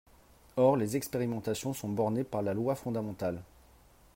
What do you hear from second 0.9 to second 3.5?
expérimentations sont bornées par la loi fondamentale.